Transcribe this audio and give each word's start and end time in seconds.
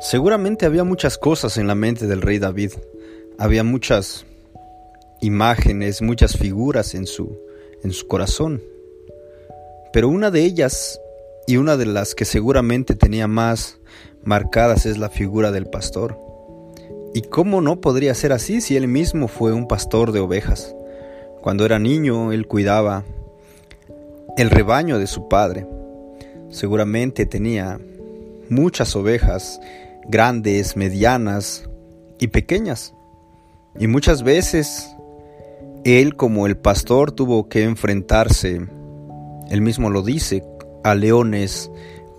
Seguramente 0.00 0.64
había 0.64 0.84
muchas 0.84 1.18
cosas 1.18 1.58
en 1.58 1.66
la 1.66 1.74
mente 1.74 2.06
del 2.06 2.22
rey 2.22 2.38
David. 2.38 2.72
Había 3.36 3.64
muchas 3.64 4.24
imágenes, 5.20 6.02
muchas 6.02 6.36
figuras 6.36 6.94
en 6.94 7.04
su, 7.04 7.36
en 7.82 7.90
su 7.90 8.06
corazón. 8.06 8.62
Pero 9.92 10.08
una 10.08 10.30
de 10.30 10.44
ellas, 10.44 11.00
y 11.48 11.56
una 11.56 11.76
de 11.76 11.86
las 11.86 12.14
que 12.14 12.24
seguramente 12.24 12.94
tenía 12.94 13.26
más 13.26 13.78
marcadas, 14.22 14.86
es 14.86 14.98
la 14.98 15.08
figura 15.08 15.50
del 15.50 15.66
pastor. 15.66 16.16
¿Y 17.12 17.22
cómo 17.22 17.60
no 17.60 17.80
podría 17.80 18.14
ser 18.14 18.32
así 18.32 18.60
si 18.60 18.76
él 18.76 18.86
mismo 18.86 19.26
fue 19.26 19.52
un 19.52 19.66
pastor 19.66 20.12
de 20.12 20.20
ovejas? 20.20 20.76
Cuando 21.40 21.64
era 21.64 21.80
niño, 21.80 22.30
él 22.30 22.46
cuidaba 22.46 23.04
el 24.36 24.50
rebaño 24.50 25.00
de 25.00 25.08
su 25.08 25.28
padre. 25.28 25.66
Seguramente 26.50 27.26
tenía 27.26 27.80
muchas 28.48 28.94
ovejas 28.94 29.60
grandes, 30.08 30.76
medianas 30.76 31.68
y 32.18 32.28
pequeñas. 32.28 32.94
Y 33.78 33.86
muchas 33.86 34.22
veces 34.22 34.88
él 35.84 36.16
como 36.16 36.46
el 36.46 36.56
pastor 36.56 37.12
tuvo 37.12 37.48
que 37.48 37.62
enfrentarse, 37.62 38.66
él 39.50 39.60
mismo 39.60 39.90
lo 39.90 40.02
dice, 40.02 40.44
a 40.84 40.94
leones, 40.94 41.70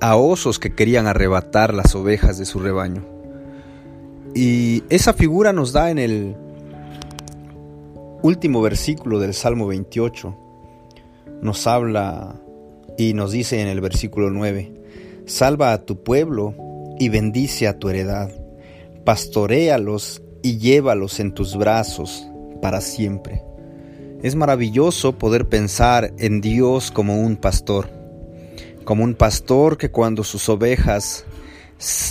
a 0.00 0.16
osos 0.16 0.58
que 0.58 0.74
querían 0.74 1.06
arrebatar 1.06 1.72
las 1.72 1.94
ovejas 1.94 2.38
de 2.38 2.44
su 2.44 2.58
rebaño. 2.60 3.04
Y 4.34 4.82
esa 4.90 5.14
figura 5.14 5.52
nos 5.52 5.72
da 5.72 5.90
en 5.90 5.98
el 5.98 6.36
último 8.22 8.60
versículo 8.60 9.18
del 9.18 9.32
Salmo 9.32 9.66
28. 9.66 10.36
Nos 11.40 11.66
habla 11.66 12.34
y 12.98 13.14
nos 13.14 13.32
dice 13.32 13.60
en 13.60 13.68
el 13.68 13.80
versículo 13.80 14.30
9, 14.30 14.72
Salva 15.26 15.72
a 15.72 15.84
tu 15.84 16.02
pueblo 16.02 16.65
y 16.98 17.08
bendice 17.08 17.68
a 17.68 17.78
tu 17.78 17.88
heredad. 17.88 18.30
Pastoréalos 19.04 20.22
y 20.42 20.58
llévalos 20.58 21.20
en 21.20 21.32
tus 21.32 21.56
brazos 21.56 22.26
para 22.60 22.80
siempre. 22.80 23.42
Es 24.22 24.34
maravilloso 24.34 25.18
poder 25.18 25.48
pensar 25.48 26.12
en 26.18 26.40
Dios 26.40 26.90
como 26.90 27.20
un 27.20 27.36
pastor, 27.36 27.90
como 28.84 29.04
un 29.04 29.14
pastor 29.14 29.76
que 29.76 29.90
cuando 29.90 30.24
sus 30.24 30.48
ovejas 30.48 31.24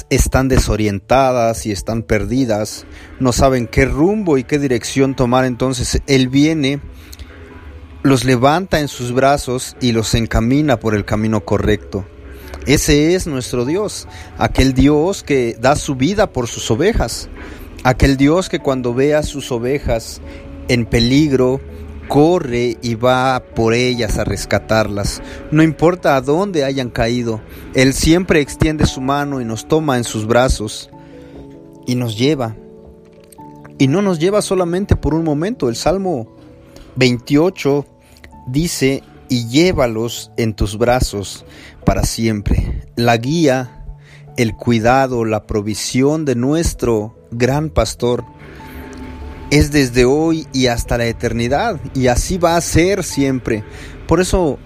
están 0.09 0.47
desorientadas 0.47 1.65
y 1.65 1.71
están 1.71 2.03
perdidas, 2.03 2.85
no 3.19 3.31
saben 3.33 3.67
qué 3.67 3.85
rumbo 3.85 4.37
y 4.37 4.43
qué 4.43 4.59
dirección 4.59 5.15
tomar, 5.15 5.45
entonces 5.45 6.01
Él 6.07 6.29
viene, 6.29 6.79
los 8.03 8.23
levanta 8.23 8.79
en 8.79 8.87
sus 8.87 9.11
brazos 9.11 9.75
y 9.81 9.91
los 9.91 10.13
encamina 10.13 10.79
por 10.79 10.93
el 10.93 11.05
camino 11.05 11.43
correcto. 11.43 12.05
Ese 12.65 13.13
es 13.13 13.27
nuestro 13.27 13.65
Dios, 13.65 14.07
aquel 14.37 14.73
Dios 14.73 15.23
que 15.23 15.55
da 15.59 15.75
su 15.75 15.95
vida 15.95 16.31
por 16.31 16.47
sus 16.47 16.69
ovejas, 16.71 17.29
aquel 17.83 18.17
Dios 18.17 18.49
que 18.49 18.59
cuando 18.59 18.93
ve 18.93 19.13
a 19.13 19.23
sus 19.23 19.51
ovejas 19.51 20.21
en 20.67 20.85
peligro, 20.85 21.61
corre 22.07 22.77
y 22.81 22.95
va 22.95 23.43
por 23.55 23.73
ellas 23.73 24.17
a 24.17 24.23
rescatarlas. 24.23 25.21
No 25.51 25.63
importa 25.63 26.15
a 26.15 26.21
dónde 26.21 26.63
hayan 26.63 26.89
caído, 26.89 27.41
Él 27.73 27.93
siempre 27.93 28.41
extiende 28.41 28.85
su 28.85 29.01
mano 29.01 29.41
y 29.41 29.45
nos 29.45 29.67
toma 29.67 29.97
en 29.97 30.03
sus 30.03 30.25
brazos 30.25 30.89
y 31.85 31.95
nos 31.95 32.17
lleva. 32.17 32.55
Y 33.77 33.87
no 33.87 34.01
nos 34.01 34.19
lleva 34.19 34.41
solamente 34.41 34.95
por 34.95 35.13
un 35.13 35.23
momento. 35.23 35.67
El 35.69 35.75
Salmo 35.75 36.27
28 36.95 37.85
dice, 38.47 39.03
y 39.29 39.47
llévalos 39.47 40.31
en 40.37 40.53
tus 40.53 40.77
brazos 40.77 41.45
para 41.85 42.03
siempre. 42.03 42.83
La 42.95 43.17
guía, 43.17 43.85
el 44.37 44.55
cuidado, 44.55 45.25
la 45.25 45.45
provisión 45.45 46.25
de 46.25 46.35
nuestro 46.35 47.15
gran 47.31 47.69
pastor 47.69 48.25
es 49.51 49.71
desde 49.71 50.05
hoy 50.05 50.47
y 50.53 50.67
hasta 50.67 50.97
la 50.97 51.05
eternidad 51.05 51.79
y 51.93 52.07
así 52.07 52.37
va 52.37 52.57
a 52.57 52.61
ser 52.61 53.03
siempre. 53.03 53.63
Por 54.07 54.19
eso 54.19 54.59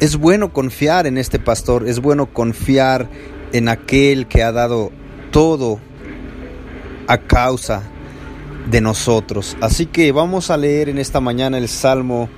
es 0.00 0.16
bueno 0.16 0.52
confiar 0.52 1.06
en 1.06 1.18
este 1.18 1.38
pastor, 1.38 1.88
es 1.88 2.00
bueno 2.00 2.32
confiar 2.32 3.08
en 3.52 3.68
aquel 3.68 4.26
que 4.26 4.42
ha 4.42 4.52
dado 4.52 4.90
todo 5.30 5.78
a 7.06 7.18
causa 7.18 7.82
de 8.70 8.80
nosotros. 8.80 9.56
Así 9.60 9.86
que 9.86 10.12
vamos 10.12 10.50
a 10.50 10.56
leer 10.56 10.88
en 10.88 10.98
esta 10.98 11.20
mañana 11.20 11.58
el 11.58 11.68
Salmo 11.68 12.28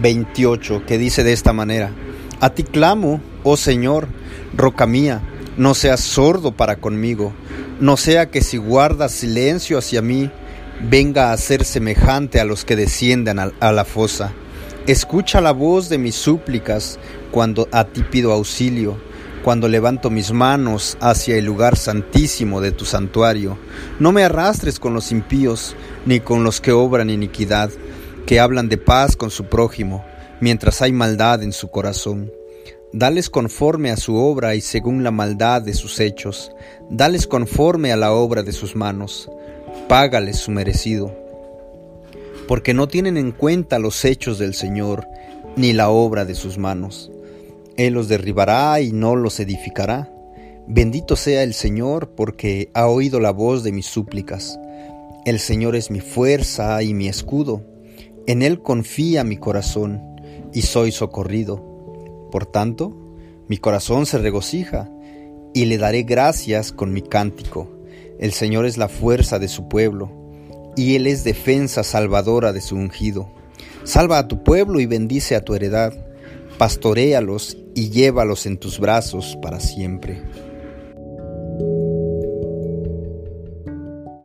28, 0.00 0.84
que 0.86 0.98
dice 0.98 1.24
de 1.24 1.32
esta 1.32 1.52
manera, 1.52 1.92
A 2.40 2.50
ti 2.50 2.62
clamo, 2.62 3.20
oh 3.42 3.56
Señor, 3.56 4.08
roca 4.54 4.86
mía, 4.86 5.22
no 5.56 5.74
seas 5.74 6.00
sordo 6.00 6.52
para 6.52 6.76
conmigo, 6.76 7.32
no 7.80 7.96
sea 7.96 8.30
que 8.30 8.42
si 8.42 8.56
guardas 8.56 9.12
silencio 9.12 9.78
hacia 9.78 10.02
mí, 10.02 10.30
venga 10.80 11.32
a 11.32 11.36
ser 11.36 11.64
semejante 11.64 12.40
a 12.40 12.44
los 12.44 12.64
que 12.64 12.76
desciendan 12.76 13.38
a, 13.38 13.72
la 13.72 13.84
fosa. 13.84 14.32
Escucha 14.86 15.40
la 15.40 15.52
voz 15.52 15.88
de 15.88 15.98
mis 15.98 16.14
súplicas 16.14 16.98
cuando 17.30 17.68
a 17.72 17.84
ti 17.84 18.02
pido 18.02 18.32
auxilio, 18.32 18.96
cuando 19.42 19.68
levanto 19.68 20.10
mis 20.10 20.32
manos 20.32 20.96
hacia 21.00 21.36
el 21.36 21.44
lugar 21.44 21.76
santísimo 21.76 22.60
de 22.60 22.72
tu 22.72 22.84
santuario. 22.84 23.58
No 23.98 24.12
me 24.12 24.24
arrastres 24.24 24.78
con 24.78 24.94
los 24.94 25.12
impíos, 25.12 25.74
ni 26.04 26.20
con 26.20 26.44
los 26.44 26.60
que 26.60 26.72
obran 26.72 27.10
iniquidad 27.10 27.70
que 28.26 28.40
hablan 28.40 28.68
de 28.68 28.76
paz 28.76 29.16
con 29.16 29.30
su 29.30 29.44
prójimo, 29.44 30.04
mientras 30.40 30.82
hay 30.82 30.92
maldad 30.92 31.44
en 31.44 31.52
su 31.52 31.70
corazón. 31.70 32.32
Dales 32.92 33.30
conforme 33.30 33.90
a 33.90 33.96
su 33.96 34.16
obra 34.16 34.56
y 34.56 34.60
según 34.60 35.04
la 35.04 35.12
maldad 35.12 35.62
de 35.62 35.74
sus 35.74 36.00
hechos. 36.00 36.50
Dales 36.90 37.28
conforme 37.28 37.92
a 37.92 37.96
la 37.96 38.12
obra 38.12 38.42
de 38.42 38.52
sus 38.52 38.74
manos. 38.74 39.30
Págales 39.88 40.38
su 40.38 40.50
merecido. 40.50 41.14
Porque 42.48 42.74
no 42.74 42.88
tienen 42.88 43.16
en 43.16 43.30
cuenta 43.30 43.78
los 43.78 44.04
hechos 44.04 44.38
del 44.38 44.54
Señor, 44.54 45.06
ni 45.56 45.72
la 45.72 45.90
obra 45.90 46.24
de 46.24 46.34
sus 46.34 46.58
manos. 46.58 47.12
Él 47.76 47.94
los 47.94 48.08
derribará 48.08 48.80
y 48.80 48.90
no 48.92 49.14
los 49.14 49.38
edificará. 49.38 50.10
Bendito 50.66 51.14
sea 51.14 51.44
el 51.44 51.54
Señor, 51.54 52.10
porque 52.16 52.70
ha 52.74 52.88
oído 52.88 53.20
la 53.20 53.30
voz 53.30 53.62
de 53.62 53.70
mis 53.70 53.86
súplicas. 53.86 54.58
El 55.24 55.38
Señor 55.38 55.76
es 55.76 55.92
mi 55.92 56.00
fuerza 56.00 56.82
y 56.82 56.92
mi 56.92 57.08
escudo 57.08 57.75
en 58.26 58.42
Él 58.42 58.60
confía 58.60 59.24
mi 59.24 59.36
corazón 59.36 60.02
y 60.52 60.62
soy 60.62 60.92
socorrido. 60.92 62.28
Por 62.30 62.46
tanto, 62.46 62.96
mi 63.48 63.58
corazón 63.58 64.06
se 64.06 64.18
regocija 64.18 64.90
y 65.54 65.66
le 65.66 65.78
daré 65.78 66.02
gracias 66.02 66.72
con 66.72 66.92
mi 66.92 67.02
cántico. 67.02 67.70
El 68.18 68.32
Señor 68.32 68.66
es 68.66 68.78
la 68.78 68.88
fuerza 68.88 69.38
de 69.38 69.48
su 69.48 69.68
pueblo 69.68 70.10
y 70.76 70.96
Él 70.96 71.06
es 71.06 71.24
defensa 71.24 71.82
salvadora 71.82 72.52
de 72.52 72.60
su 72.60 72.74
ungido. 72.74 73.30
Salva 73.84 74.18
a 74.18 74.28
tu 74.28 74.42
pueblo 74.42 74.80
y 74.80 74.86
bendice 74.86 75.36
a 75.36 75.44
tu 75.44 75.54
heredad. 75.54 75.94
Pastoréalos 76.58 77.56
y 77.74 77.90
llévalos 77.90 78.46
en 78.46 78.58
tus 78.58 78.80
brazos 78.80 79.38
para 79.40 79.60
siempre. 79.60 80.22